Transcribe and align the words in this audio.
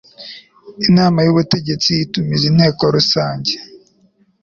inama 0.87 1.19
y 1.25 1.29
ubutegetsi 1.33 1.89
itumiza 2.05 2.43
inteko 2.51 2.83
rusange 2.95 3.53